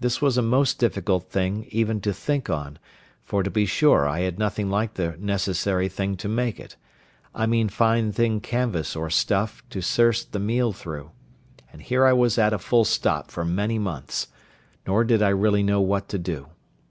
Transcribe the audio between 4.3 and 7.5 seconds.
nothing like the necessary thing to make it—I